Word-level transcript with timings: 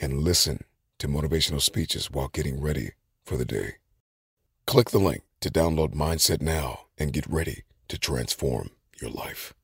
and 0.00 0.22
listen 0.22 0.64
to 0.98 1.08
motivational 1.08 1.60
speeches 1.60 2.10
while 2.10 2.28
getting 2.28 2.60
ready 2.60 2.90
for 3.24 3.36
the 3.36 3.44
day. 3.44 3.74
Click 4.66 4.90
the 4.90 4.98
link 4.98 5.22
to 5.40 5.50
download 5.50 5.94
Mindset 5.94 6.40
now 6.42 6.86
and 6.98 7.12
get 7.12 7.26
ready 7.26 7.62
to 7.88 7.98
transform 7.98 8.70
your 9.00 9.10
life. 9.10 9.54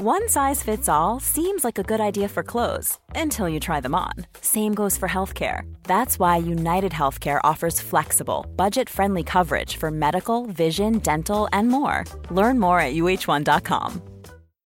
One 0.00 0.28
size 0.28 0.62
fits 0.62 0.88
all 0.88 1.18
seems 1.18 1.64
like 1.64 1.76
a 1.76 1.82
good 1.82 2.00
idea 2.00 2.28
for 2.28 2.44
clothes 2.44 3.00
until 3.16 3.48
you 3.48 3.58
try 3.58 3.80
them 3.80 3.96
on. 3.96 4.12
Same 4.40 4.72
goes 4.72 4.96
for 4.96 5.08
healthcare. 5.08 5.62
That's 5.82 6.20
why 6.20 6.36
United 6.36 6.92
Healthcare 6.92 7.40
offers 7.42 7.80
flexible, 7.80 8.46
budget 8.54 8.88
friendly 8.88 9.24
coverage 9.24 9.76
for 9.76 9.90
medical, 9.90 10.46
vision, 10.46 10.98
dental, 10.98 11.48
and 11.52 11.68
more. 11.68 12.04
Learn 12.30 12.60
more 12.60 12.80
at 12.80 12.94
uh1.com. 12.94 14.02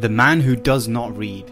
The 0.00 0.08
man 0.08 0.40
who 0.40 0.56
does 0.56 0.88
not 0.88 1.14
read 1.14 1.44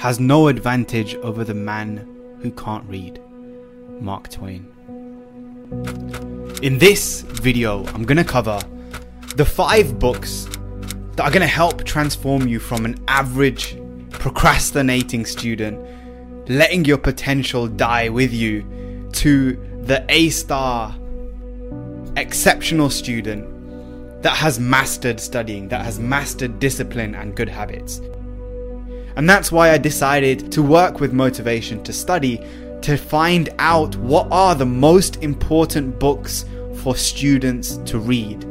has 0.00 0.18
no 0.18 0.48
advantage 0.48 1.14
over 1.14 1.44
the 1.44 1.54
man 1.54 1.98
who 2.40 2.50
can't 2.50 2.84
read. 2.88 3.20
Mark 4.00 4.28
Twain. 4.28 4.66
In 6.64 6.78
this 6.78 7.20
video, 7.20 7.86
I'm 7.94 8.02
going 8.02 8.16
to 8.16 8.24
cover 8.24 8.58
the 9.36 9.44
five 9.44 10.00
books 10.00 10.48
that 11.14 11.20
are 11.22 11.30
going 11.30 11.42
to 11.42 11.46
help 11.46 11.84
transform 11.84 12.48
you 12.48 12.58
from 12.58 12.86
an 12.86 12.96
average 13.06 13.78
procrastinating 14.10 15.24
student, 15.24 15.78
letting 16.50 16.84
your 16.84 16.98
potential 16.98 17.68
die 17.68 18.08
with 18.08 18.32
you, 18.32 18.64
to 19.12 19.52
the 19.82 20.04
A 20.08 20.30
star 20.30 20.92
exceptional 22.16 22.90
student 22.90 23.55
that 24.26 24.36
has 24.36 24.58
mastered 24.58 25.20
studying, 25.20 25.68
that 25.68 25.84
has 25.84 26.00
mastered 26.00 26.58
discipline 26.58 27.14
and 27.14 27.36
good 27.36 27.48
habits. 27.48 28.00
And 29.14 29.30
that's 29.30 29.52
why 29.52 29.70
I 29.70 29.78
decided 29.78 30.50
to 30.50 30.64
work 30.64 30.98
with 30.98 31.12
motivation 31.12 31.80
to 31.84 31.92
study 31.92 32.44
to 32.82 32.96
find 32.96 33.50
out 33.60 33.94
what 33.98 34.26
are 34.32 34.56
the 34.56 34.66
most 34.66 35.22
important 35.22 36.00
books 36.00 36.44
for 36.82 36.96
students 36.96 37.76
to 37.88 38.00
read. 38.00 38.42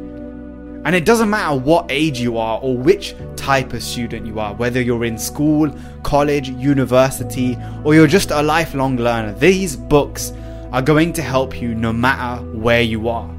And 0.85 0.95
it 0.95 1.03
doesn't 1.03 1.29
matter 1.29 1.59
what 1.59 1.87
age 1.89 2.21
you 2.21 2.37
are 2.37 2.57
or 2.61 2.77
which 2.77 3.13
type 3.35 3.73
of 3.73 3.83
student 3.83 4.25
you 4.25 4.39
are, 4.39 4.53
whether 4.53 4.81
you're 4.81 5.03
in 5.03 5.17
school, 5.17 5.69
college, 6.03 6.47
university, 6.51 7.57
or 7.83 7.93
you're 7.95 8.07
just 8.07 8.31
a 8.31 8.41
lifelong 8.41 8.95
learner, 8.95 9.33
these 9.39 9.75
books 9.75 10.31
are 10.71 10.81
going 10.81 11.11
to 11.11 11.21
help 11.21 11.61
you 11.61 11.75
no 11.75 11.91
matter 11.91 12.41
where 12.45 12.81
you 12.81 13.09
are. 13.09 13.34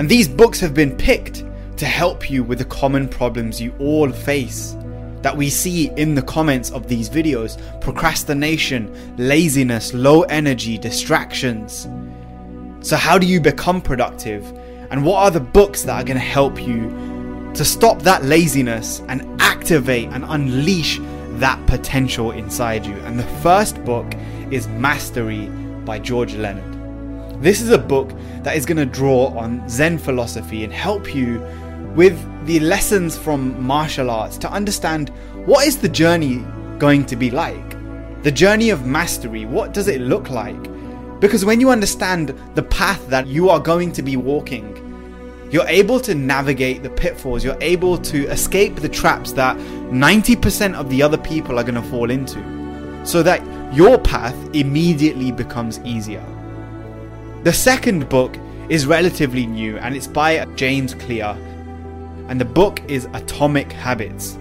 And 0.00 0.08
these 0.08 0.28
books 0.28 0.58
have 0.60 0.72
been 0.72 0.96
picked 0.96 1.44
to 1.76 1.84
help 1.84 2.30
you 2.30 2.42
with 2.42 2.56
the 2.56 2.64
common 2.64 3.06
problems 3.06 3.60
you 3.60 3.74
all 3.78 4.10
face 4.10 4.74
that 5.20 5.36
we 5.36 5.50
see 5.50 5.90
in 5.98 6.14
the 6.14 6.22
comments 6.22 6.70
of 6.70 6.88
these 6.88 7.10
videos 7.10 7.60
procrastination, 7.82 8.90
laziness, 9.18 9.92
low 9.92 10.22
energy, 10.22 10.78
distractions. 10.78 11.86
So, 12.80 12.96
how 12.96 13.18
do 13.18 13.26
you 13.26 13.42
become 13.42 13.82
productive? 13.82 14.42
And 14.90 15.04
what 15.04 15.18
are 15.18 15.30
the 15.30 15.38
books 15.38 15.82
that 15.82 16.00
are 16.00 16.04
going 16.04 16.16
to 16.16 16.24
help 16.24 16.58
you 16.66 17.52
to 17.52 17.62
stop 17.62 18.00
that 18.00 18.24
laziness 18.24 19.02
and 19.08 19.20
activate 19.38 20.08
and 20.12 20.24
unleash 20.28 20.98
that 21.40 21.62
potential 21.66 22.30
inside 22.30 22.86
you? 22.86 22.96
And 23.00 23.18
the 23.18 23.30
first 23.42 23.84
book 23.84 24.10
is 24.50 24.66
Mastery 24.66 25.48
by 25.84 25.98
George 25.98 26.34
Leonard. 26.36 26.79
This 27.40 27.62
is 27.62 27.70
a 27.70 27.78
book 27.78 28.12
that 28.42 28.54
is 28.54 28.66
going 28.66 28.76
to 28.76 28.84
draw 28.84 29.28
on 29.28 29.66
Zen 29.66 29.96
philosophy 29.96 30.62
and 30.62 30.70
help 30.70 31.14
you 31.14 31.40
with 31.96 32.14
the 32.44 32.60
lessons 32.60 33.16
from 33.16 33.58
martial 33.62 34.10
arts 34.10 34.36
to 34.38 34.52
understand 34.52 35.08
what 35.46 35.66
is 35.66 35.78
the 35.78 35.88
journey 35.88 36.44
going 36.78 37.06
to 37.06 37.16
be 37.16 37.30
like? 37.30 37.78
The 38.24 38.30
journey 38.30 38.68
of 38.68 38.84
mastery, 38.84 39.46
what 39.46 39.72
does 39.72 39.88
it 39.88 40.02
look 40.02 40.28
like? 40.28 40.62
Because 41.18 41.46
when 41.46 41.62
you 41.62 41.70
understand 41.70 42.38
the 42.56 42.62
path 42.62 43.08
that 43.08 43.26
you 43.26 43.48
are 43.48 43.58
going 43.58 43.92
to 43.92 44.02
be 44.02 44.18
walking, 44.18 44.76
you're 45.50 45.66
able 45.66 45.98
to 46.00 46.14
navigate 46.14 46.82
the 46.82 46.90
pitfalls, 46.90 47.42
you're 47.42 47.56
able 47.62 47.96
to 47.96 48.26
escape 48.26 48.76
the 48.76 48.88
traps 48.88 49.32
that 49.32 49.56
90% 49.56 50.74
of 50.74 50.90
the 50.90 51.02
other 51.02 51.16
people 51.16 51.58
are 51.58 51.64
going 51.64 51.74
to 51.74 51.88
fall 51.88 52.10
into, 52.10 52.38
so 53.06 53.22
that 53.22 53.40
your 53.74 53.96
path 53.96 54.36
immediately 54.54 55.32
becomes 55.32 55.78
easier. 55.86 56.22
The 57.42 57.54
second 57.54 58.06
book 58.10 58.36
is 58.68 58.84
relatively 58.84 59.46
new 59.46 59.78
and 59.78 59.96
it's 59.96 60.06
by 60.06 60.44
James 60.56 60.92
Clear, 60.92 61.34
and 62.28 62.38
the 62.38 62.44
book 62.44 62.82
is 62.86 63.08
Atomic 63.14 63.72
Habits. 63.72 64.34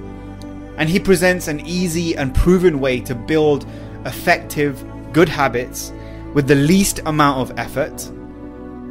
And 0.75 0.89
he 0.89 0.99
presents 0.99 1.47
an 1.47 1.61
easy 1.61 2.17
and 2.17 2.35
proven 2.35 2.81
way 2.81 2.99
to 2.99 3.15
build 3.15 3.65
effective, 4.05 4.83
good 5.13 5.29
habits 5.29 5.93
with 6.33 6.49
the 6.49 6.55
least 6.55 6.99
amount 7.05 7.39
of 7.39 7.57
effort 7.57 8.05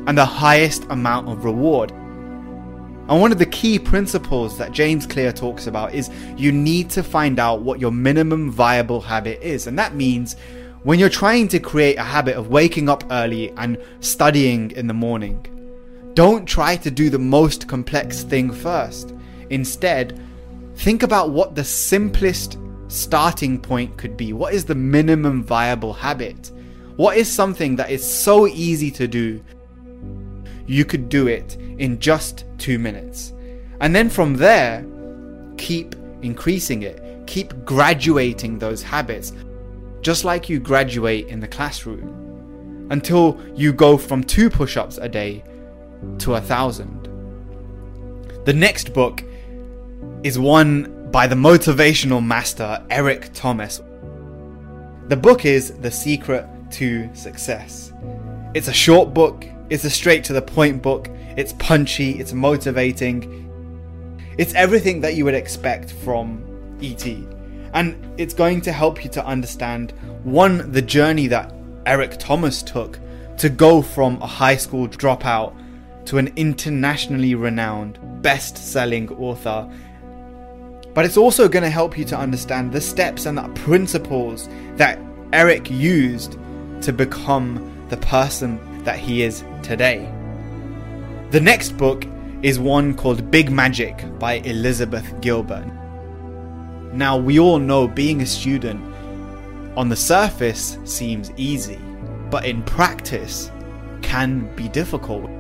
and 0.06 0.16
the 0.16 0.24
highest 0.24 0.84
amount 0.88 1.28
of 1.28 1.44
reward. 1.44 1.90
And 1.90 3.20
one 3.20 3.30
of 3.30 3.38
the 3.38 3.44
key 3.44 3.78
principles 3.78 4.56
that 4.56 4.72
James 4.72 5.06
Clear 5.06 5.32
talks 5.32 5.66
about 5.66 5.92
is 5.92 6.08
you 6.34 6.50
need 6.50 6.88
to 6.90 7.02
find 7.02 7.38
out 7.38 7.60
what 7.60 7.78
your 7.78 7.92
minimum 7.92 8.50
viable 8.50 9.02
habit 9.02 9.42
is. 9.42 9.66
And 9.66 9.78
that 9.78 9.94
means 9.94 10.36
when 10.84 10.98
you're 10.98 11.08
trying 11.08 11.48
to 11.48 11.58
create 11.58 11.96
a 11.96 12.02
habit 12.02 12.36
of 12.36 12.48
waking 12.48 12.88
up 12.88 13.04
early 13.10 13.50
and 13.56 13.78
studying 14.00 14.70
in 14.72 14.86
the 14.86 14.94
morning, 14.94 15.44
don't 16.14 16.46
try 16.46 16.76
to 16.76 16.90
do 16.90 17.10
the 17.10 17.18
most 17.18 17.68
complex 17.68 18.22
thing 18.22 18.52
first. 18.52 19.14
Instead, 19.50 20.20
think 20.76 21.02
about 21.02 21.30
what 21.30 21.54
the 21.54 21.64
simplest 21.64 22.58
starting 22.88 23.60
point 23.60 23.96
could 23.96 24.16
be. 24.16 24.32
What 24.32 24.54
is 24.54 24.64
the 24.64 24.74
minimum 24.74 25.42
viable 25.42 25.92
habit? 25.92 26.52
What 26.96 27.16
is 27.16 27.30
something 27.30 27.76
that 27.76 27.90
is 27.90 28.08
so 28.08 28.46
easy 28.46 28.90
to 28.92 29.06
do? 29.06 29.42
You 30.66 30.84
could 30.84 31.08
do 31.08 31.26
it 31.28 31.56
in 31.78 31.98
just 31.98 32.44
two 32.58 32.78
minutes. 32.78 33.32
And 33.80 33.94
then 33.94 34.10
from 34.10 34.34
there, 34.34 34.84
keep 35.56 35.94
increasing 36.22 36.82
it, 36.82 37.26
keep 37.26 37.64
graduating 37.64 38.58
those 38.58 38.82
habits, 38.82 39.32
just 40.00 40.24
like 40.24 40.48
you 40.48 40.58
graduate 40.58 41.28
in 41.28 41.40
the 41.40 41.48
classroom, 41.48 42.88
until 42.90 43.40
you 43.54 43.72
go 43.72 43.96
from 43.96 44.22
two 44.22 44.48
push 44.48 44.76
ups 44.76 44.98
a 44.98 45.08
day 45.08 45.44
to 46.18 46.34
a 46.34 46.40
thousand. 46.40 47.08
The 48.44 48.52
next 48.52 48.92
book 48.94 49.22
is 50.22 50.38
one 50.38 51.10
by 51.10 51.26
the 51.26 51.34
motivational 51.34 52.24
master 52.24 52.84
Eric 52.90 53.30
Thomas. 53.34 53.82
The 55.08 55.16
book 55.16 55.44
is 55.44 55.72
The 55.78 55.90
Secret 55.90 56.46
to 56.72 57.14
Success. 57.14 57.92
It's 58.54 58.68
a 58.68 58.72
short 58.72 59.12
book, 59.14 59.44
it's 59.70 59.84
a 59.84 59.90
straight 59.90 60.24
to 60.24 60.32
the 60.32 60.42
point 60.42 60.82
book, 60.82 61.08
it's 61.36 61.52
punchy, 61.54 62.12
it's 62.18 62.32
motivating, 62.32 63.48
it's 64.38 64.54
everything 64.54 65.00
that 65.00 65.14
you 65.14 65.24
would 65.24 65.34
expect 65.34 65.92
from 65.92 66.42
ET. 66.80 67.04
And 67.74 67.96
it's 68.18 68.34
going 68.34 68.60
to 68.62 68.72
help 68.72 69.04
you 69.04 69.10
to 69.10 69.24
understand 69.24 69.92
one, 70.24 70.70
the 70.72 70.82
journey 70.82 71.26
that 71.28 71.52
Eric 71.86 72.18
Thomas 72.18 72.62
took 72.62 72.98
to 73.38 73.48
go 73.48 73.82
from 73.82 74.20
a 74.20 74.26
high 74.26 74.56
school 74.56 74.88
dropout 74.88 75.54
to 76.06 76.18
an 76.18 76.32
internationally 76.36 77.34
renowned, 77.34 77.98
best 78.22 78.56
selling 78.56 79.08
author. 79.12 79.70
But 80.94 81.04
it's 81.04 81.16
also 81.16 81.48
going 81.48 81.62
to 81.62 81.70
help 81.70 81.96
you 81.96 82.04
to 82.06 82.18
understand 82.18 82.72
the 82.72 82.80
steps 82.80 83.26
and 83.26 83.38
the 83.38 83.48
principles 83.50 84.48
that 84.76 84.98
Eric 85.32 85.70
used 85.70 86.38
to 86.80 86.92
become 86.92 87.86
the 87.90 87.96
person 87.98 88.82
that 88.84 88.98
he 88.98 89.22
is 89.22 89.44
today. 89.62 90.10
The 91.30 91.40
next 91.40 91.76
book 91.76 92.06
is 92.42 92.58
one 92.58 92.94
called 92.94 93.30
Big 93.30 93.50
Magic 93.50 94.02
by 94.18 94.34
Elizabeth 94.34 95.20
Gilbert. 95.20 95.66
Now, 96.98 97.16
we 97.16 97.38
all 97.38 97.60
know 97.60 97.86
being 97.86 98.22
a 98.22 98.26
student 98.26 98.82
on 99.76 99.88
the 99.88 99.94
surface 99.94 100.78
seems 100.82 101.30
easy, 101.36 101.78
but 102.28 102.44
in 102.44 102.64
practice 102.64 103.52
can 104.02 104.52
be 104.56 104.68
difficult. 104.68 105.30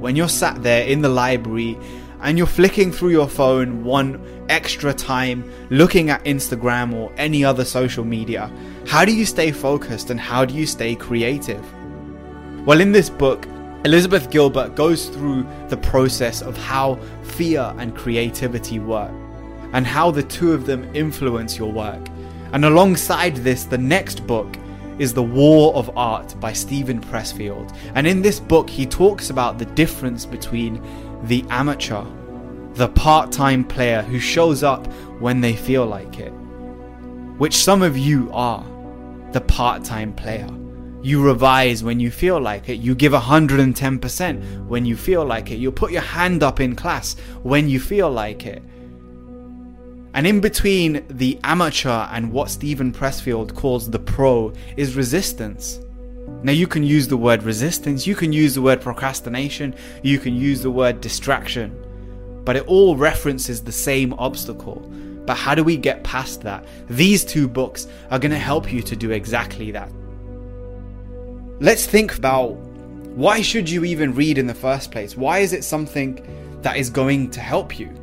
When 0.00 0.16
you're 0.16 0.26
sat 0.30 0.62
there 0.62 0.86
in 0.86 1.02
the 1.02 1.08
library 1.10 1.76
and 2.22 2.38
you're 2.38 2.46
flicking 2.46 2.92
through 2.92 3.10
your 3.10 3.28
phone 3.28 3.84
one 3.84 4.24
extra 4.48 4.94
time, 4.94 5.52
looking 5.68 6.08
at 6.08 6.24
Instagram 6.24 6.94
or 6.94 7.12
any 7.18 7.44
other 7.44 7.66
social 7.66 8.02
media, 8.02 8.50
how 8.86 9.04
do 9.04 9.14
you 9.14 9.26
stay 9.26 9.52
focused 9.52 10.08
and 10.08 10.18
how 10.18 10.46
do 10.46 10.54
you 10.54 10.64
stay 10.64 10.94
creative? 10.94 11.62
Well, 12.64 12.80
in 12.80 12.90
this 12.90 13.10
book, 13.10 13.46
Elizabeth 13.84 14.30
Gilbert 14.30 14.76
goes 14.76 15.10
through 15.10 15.46
the 15.68 15.76
process 15.76 16.40
of 16.40 16.56
how 16.56 16.94
fear 17.22 17.74
and 17.76 17.94
creativity 17.94 18.78
work 18.78 19.12
and 19.72 19.86
how 19.86 20.10
the 20.10 20.22
two 20.22 20.52
of 20.52 20.66
them 20.66 20.88
influence 20.94 21.58
your 21.58 21.72
work. 21.72 22.08
And 22.52 22.64
alongside 22.64 23.36
this, 23.36 23.64
the 23.64 23.78
next 23.78 24.26
book 24.26 24.56
is 24.98 25.14
The 25.14 25.22
War 25.22 25.74
of 25.74 25.96
Art 25.96 26.38
by 26.40 26.52
Steven 26.52 27.00
Pressfield. 27.00 27.74
And 27.94 28.06
in 28.06 28.22
this 28.22 28.40
book, 28.40 28.68
he 28.68 28.84
talks 28.84 29.30
about 29.30 29.58
the 29.58 29.64
difference 29.66 30.26
between 30.26 30.82
the 31.24 31.44
amateur, 31.48 32.04
the 32.74 32.88
part 32.88 33.32
time 33.32 33.64
player 33.64 34.02
who 34.02 34.18
shows 34.18 34.62
up 34.62 34.86
when 35.20 35.40
they 35.40 35.54
feel 35.54 35.86
like 35.86 36.18
it, 36.18 36.30
which 37.38 37.56
some 37.56 37.82
of 37.82 37.96
you 37.96 38.30
are, 38.32 38.66
the 39.32 39.40
part 39.40 39.84
time 39.84 40.12
player 40.12 40.48
you 41.02 41.22
revise 41.22 41.82
when 41.82 41.98
you 41.98 42.10
feel 42.10 42.40
like 42.40 42.68
it. 42.68 42.78
You 42.78 42.94
give 42.94 43.12
110% 43.12 44.66
when 44.66 44.84
you 44.84 44.96
feel 44.96 45.24
like 45.24 45.50
it. 45.50 45.58
You 45.58 45.72
put 45.72 45.92
your 45.92 46.02
hand 46.02 46.42
up 46.42 46.60
in 46.60 46.76
class 46.76 47.16
when 47.42 47.68
you 47.68 47.80
feel 47.80 48.10
like 48.10 48.44
it. 48.46 48.62
And 50.14 50.26
in 50.26 50.40
between 50.40 51.04
the 51.08 51.38
amateur 51.44 52.06
and 52.10 52.32
what 52.32 52.50
Steven 52.50 52.92
Pressfield 52.92 53.54
calls 53.54 53.90
the 53.90 53.98
pro 53.98 54.52
is 54.76 54.96
resistance. 54.96 55.80
Now, 56.42 56.52
you 56.52 56.66
can 56.66 56.82
use 56.82 57.06
the 57.06 57.16
word 57.16 57.42
resistance, 57.42 58.06
you 58.06 58.14
can 58.14 58.32
use 58.32 58.54
the 58.54 58.62
word 58.62 58.80
procrastination, 58.80 59.74
you 60.02 60.18
can 60.18 60.34
use 60.34 60.62
the 60.62 60.70
word 60.70 61.00
distraction, 61.00 61.76
but 62.44 62.56
it 62.56 62.66
all 62.66 62.96
references 62.96 63.62
the 63.62 63.72
same 63.72 64.14
obstacle. 64.14 64.80
But 65.26 65.36
how 65.36 65.54
do 65.54 65.62
we 65.62 65.76
get 65.76 66.02
past 66.02 66.40
that? 66.42 66.64
These 66.88 67.24
two 67.24 67.46
books 67.46 67.86
are 68.10 68.18
going 68.18 68.30
to 68.30 68.38
help 68.38 68.72
you 68.72 68.82
to 68.82 68.96
do 68.96 69.10
exactly 69.10 69.70
that. 69.72 69.90
Let's 71.60 71.84
think 71.84 72.16
about 72.16 72.52
why 73.14 73.42
should 73.42 73.68
you 73.68 73.84
even 73.84 74.14
read 74.14 74.38
in 74.38 74.46
the 74.46 74.54
first 74.54 74.90
place? 74.90 75.16
Why 75.16 75.40
is 75.40 75.52
it 75.52 75.62
something 75.62 76.24
that 76.62 76.78
is 76.78 76.88
going 76.88 77.30
to 77.32 77.40
help 77.40 77.78
you? 77.78 77.94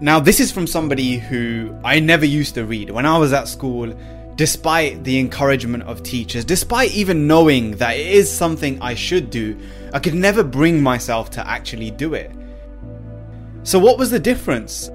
Now, 0.00 0.20
this 0.20 0.38
is 0.38 0.52
from 0.52 0.68
somebody 0.68 1.18
who 1.18 1.76
I 1.82 1.98
never 1.98 2.24
used 2.24 2.54
to 2.54 2.64
read. 2.64 2.88
When 2.90 3.04
I 3.04 3.18
was 3.18 3.32
at 3.32 3.48
school, 3.48 3.92
despite 4.36 5.02
the 5.02 5.18
encouragement 5.18 5.82
of 5.82 6.04
teachers, 6.04 6.44
despite 6.44 6.92
even 6.92 7.26
knowing 7.26 7.72
that 7.78 7.96
it 7.96 8.06
is 8.06 8.30
something 8.30 8.80
I 8.80 8.94
should 8.94 9.28
do, 9.28 9.58
I 9.92 9.98
could 9.98 10.14
never 10.14 10.44
bring 10.44 10.80
myself 10.80 11.30
to 11.30 11.44
actually 11.44 11.90
do 11.90 12.14
it. 12.14 12.30
So, 13.64 13.80
what 13.80 13.98
was 13.98 14.10
the 14.12 14.20
difference? 14.20 14.88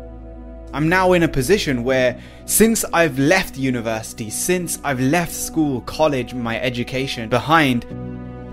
I'm 0.72 0.88
now 0.88 1.12
in 1.12 1.24
a 1.24 1.28
position 1.28 1.84
where, 1.84 2.18
since 2.46 2.86
I've 2.94 3.20
left 3.20 3.58
university, 3.58 4.30
since 4.30 4.80
I've 4.86 5.02
left 5.02 5.34
school, 5.34 5.82
college, 5.82 6.34
my 6.34 6.58
education 6.62 7.28
behind, 7.28 7.86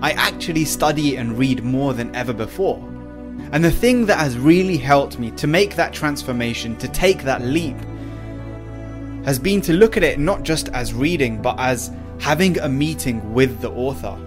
I 0.01 0.11
actually 0.11 0.65
study 0.65 1.15
and 1.15 1.37
read 1.39 1.63
more 1.63 1.93
than 1.93 2.13
ever 2.13 2.33
before. 2.33 2.90
And 3.51 3.63
the 3.63 3.71
thing 3.71 4.05
that 4.05 4.19
has 4.19 4.37
really 4.37 4.77
helped 4.77 5.19
me 5.19 5.31
to 5.31 5.47
make 5.47 5.75
that 5.75 5.93
transformation, 5.93 6.77
to 6.77 6.87
take 6.87 7.23
that 7.23 7.41
leap, 7.41 7.75
has 9.25 9.37
been 9.37 9.61
to 9.61 9.73
look 9.73 9.97
at 9.97 10.03
it 10.03 10.19
not 10.19 10.43
just 10.43 10.69
as 10.69 10.93
reading, 10.93 11.41
but 11.41 11.59
as 11.59 11.91
having 12.19 12.59
a 12.59 12.69
meeting 12.69 13.33
with 13.33 13.59
the 13.61 13.71
author. 13.71 14.17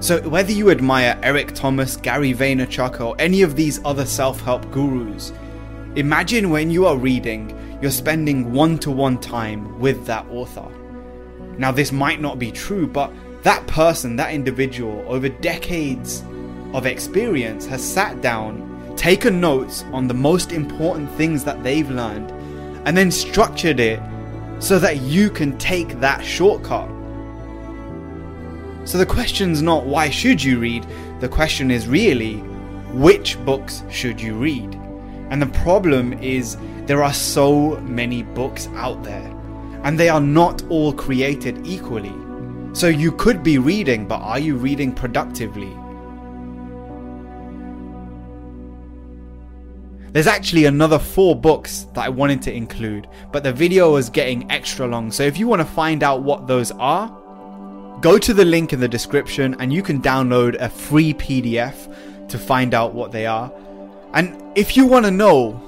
So, 0.00 0.20
whether 0.28 0.52
you 0.52 0.70
admire 0.70 1.18
Eric 1.22 1.54
Thomas, 1.54 1.96
Gary 1.96 2.34
Vaynerchuk, 2.34 3.00
or 3.00 3.14
any 3.18 3.42
of 3.42 3.54
these 3.54 3.80
other 3.84 4.04
self 4.04 4.40
help 4.40 4.68
gurus, 4.72 5.32
Imagine 5.96 6.48
when 6.48 6.70
you 6.70 6.86
are 6.86 6.96
reading, 6.96 7.54
you're 7.82 7.90
spending 7.90 8.50
one 8.50 8.78
to 8.78 8.90
one 8.90 9.18
time 9.18 9.78
with 9.78 10.06
that 10.06 10.26
author. 10.30 10.66
Now, 11.58 11.70
this 11.70 11.92
might 11.92 12.18
not 12.18 12.38
be 12.38 12.50
true, 12.50 12.86
but 12.86 13.12
that 13.42 13.66
person, 13.66 14.16
that 14.16 14.32
individual, 14.32 15.04
over 15.06 15.28
decades 15.28 16.24
of 16.74 16.86
experience, 16.86 17.66
has 17.66 17.82
sat 17.82 18.20
down, 18.20 18.94
taken 18.96 19.40
notes 19.40 19.84
on 19.92 20.06
the 20.06 20.14
most 20.14 20.52
important 20.52 21.10
things 21.12 21.44
that 21.44 21.62
they've 21.62 21.90
learned, 21.90 22.30
and 22.86 22.96
then 22.96 23.10
structured 23.10 23.80
it 23.80 24.00
so 24.58 24.78
that 24.78 25.00
you 25.00 25.30
can 25.30 25.56
take 25.58 26.00
that 26.00 26.24
shortcut. 26.24 26.88
So 28.84 28.98
the 28.98 29.06
question's 29.06 29.62
not 29.62 29.86
why 29.86 30.10
should 30.10 30.42
you 30.42 30.58
read, 30.58 30.86
the 31.20 31.28
question 31.28 31.70
is 31.70 31.86
really 31.86 32.36
which 32.92 33.42
books 33.44 33.82
should 33.90 34.20
you 34.20 34.34
read? 34.34 34.74
And 35.30 35.40
the 35.40 35.46
problem 35.60 36.12
is 36.14 36.56
there 36.86 37.02
are 37.02 37.12
so 37.12 37.80
many 37.80 38.22
books 38.22 38.68
out 38.74 39.02
there, 39.02 39.32
and 39.84 39.98
they 39.98 40.08
are 40.08 40.20
not 40.20 40.62
all 40.68 40.92
created 40.92 41.66
equally. 41.66 42.12
So 42.74 42.88
you 42.88 43.12
could 43.12 43.42
be 43.42 43.58
reading, 43.58 44.06
but 44.06 44.20
are 44.20 44.38
you 44.38 44.56
reading 44.56 44.92
productively? 44.92 45.76
There's 50.12 50.26
actually 50.26 50.66
another 50.66 50.98
four 50.98 51.34
books 51.34 51.86
that 51.94 52.04
I 52.04 52.10
wanted 52.10 52.42
to 52.42 52.52
include, 52.52 53.08
but 53.32 53.42
the 53.42 53.52
video 53.52 53.92
was 53.92 54.10
getting 54.10 54.50
extra 54.50 54.86
long. 54.86 55.10
So 55.10 55.22
if 55.22 55.38
you 55.38 55.48
want 55.48 55.60
to 55.60 55.66
find 55.66 56.02
out 56.02 56.22
what 56.22 56.46
those 56.46 56.70
are, 56.72 57.08
go 58.02 58.18
to 58.18 58.34
the 58.34 58.44
link 58.44 58.74
in 58.74 58.80
the 58.80 58.88
description 58.88 59.56
and 59.58 59.72
you 59.72 59.82
can 59.82 60.02
download 60.02 60.56
a 60.60 60.68
free 60.68 61.14
PDF 61.14 62.28
to 62.28 62.38
find 62.38 62.74
out 62.74 62.92
what 62.92 63.10
they 63.10 63.24
are. 63.24 63.50
And 64.12 64.36
if 64.54 64.76
you 64.76 64.84
want 64.84 65.06
to 65.06 65.10
know, 65.10 65.58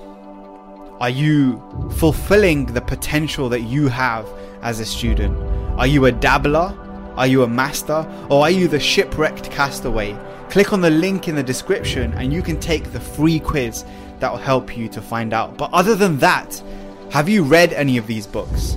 are 1.00 1.08
you 1.08 1.62
fulfilling 1.96 2.66
the 2.66 2.82
potential 2.82 3.48
that 3.48 3.62
you 3.62 3.88
have 3.88 4.28
as 4.60 4.78
a 4.78 4.84
student? 4.84 5.38
Are 5.78 5.86
you 5.86 6.04
a 6.04 6.12
dabbler? 6.12 6.76
Are 7.16 7.26
you 7.26 7.42
a 7.42 7.48
master? 7.48 8.06
Or 8.30 8.42
are 8.42 8.50
you 8.50 8.68
the 8.68 8.80
shipwrecked 8.80 9.50
castaway? 9.50 10.16
Click 10.50 10.72
on 10.72 10.80
the 10.80 10.90
link 10.90 11.28
in 11.28 11.34
the 11.34 11.42
description 11.42 12.12
and 12.14 12.32
you 12.32 12.42
can 12.42 12.58
take 12.60 12.92
the 12.92 13.00
free 13.00 13.40
quiz 13.40 13.84
that 14.20 14.30
will 14.30 14.38
help 14.38 14.76
you 14.76 14.88
to 14.88 15.00
find 15.02 15.32
out. 15.32 15.56
But 15.56 15.72
other 15.72 15.94
than 15.94 16.18
that, 16.18 16.62
have 17.10 17.28
you 17.28 17.42
read 17.42 17.72
any 17.72 17.96
of 17.98 18.06
these 18.06 18.26
books? 18.26 18.74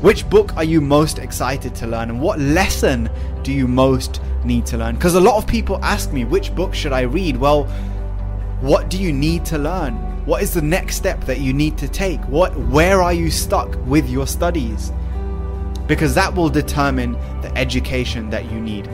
Which 0.00 0.28
book 0.28 0.56
are 0.56 0.64
you 0.64 0.80
most 0.80 1.18
excited 1.18 1.74
to 1.76 1.86
learn 1.86 2.10
and 2.10 2.20
what 2.20 2.38
lesson 2.40 3.08
do 3.42 3.52
you 3.52 3.68
most 3.68 4.20
need 4.44 4.66
to 4.66 4.76
learn? 4.76 4.96
Because 4.96 5.14
a 5.14 5.20
lot 5.20 5.36
of 5.36 5.46
people 5.46 5.78
ask 5.84 6.12
me, 6.12 6.24
which 6.24 6.54
book 6.54 6.74
should 6.74 6.92
I 6.92 7.02
read? 7.02 7.36
Well, 7.36 7.68
What 8.62 8.90
do 8.90 8.96
you 8.96 9.12
need 9.12 9.44
to 9.46 9.58
learn? 9.58 9.94
What 10.24 10.40
is 10.40 10.54
the 10.54 10.62
next 10.62 10.94
step 10.94 11.20
that 11.24 11.40
you 11.40 11.52
need 11.52 11.76
to 11.78 11.88
take? 11.88 12.20
What 12.28 12.56
where 12.68 13.02
are 13.02 13.12
you 13.12 13.28
stuck 13.28 13.76
with 13.86 14.08
your 14.08 14.24
studies? 14.28 14.92
Because 15.92 16.14
that 16.14 16.34
will 16.34 16.48
determine 16.48 17.12
the 17.42 17.52
education 17.54 18.30
that 18.30 18.50
you 18.50 18.58
need. 18.58 18.86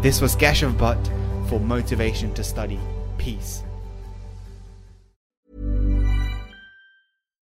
This 0.00 0.20
was 0.20 0.36
Keshav 0.36 0.74
Bhatt 0.74 1.04
for 1.48 1.58
Motivation 1.58 2.32
to 2.34 2.44
Study. 2.44 2.78
Peace. 3.16 3.64